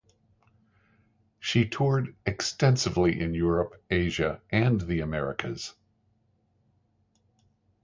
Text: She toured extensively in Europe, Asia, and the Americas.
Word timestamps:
She 1.39 1.67
toured 1.69 2.15
extensively 2.25 3.21
in 3.21 3.35
Europe, 3.35 3.83
Asia, 3.91 4.41
and 4.49 4.81
the 4.81 5.01
Americas. 5.01 5.75